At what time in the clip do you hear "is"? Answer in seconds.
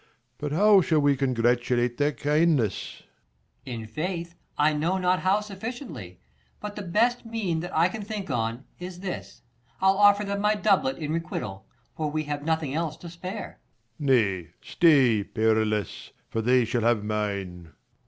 8.79-9.01